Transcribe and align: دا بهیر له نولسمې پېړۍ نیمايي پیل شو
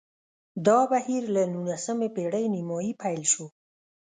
دا 0.67 0.79
بهیر 0.91 1.23
له 1.35 1.43
نولسمې 1.53 2.09
پېړۍ 2.15 2.45
نیمايي 2.55 2.93
پیل 3.01 3.21
شو 3.31 3.45